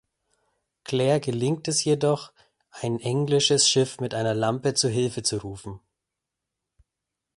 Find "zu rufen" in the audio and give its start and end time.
5.21-5.79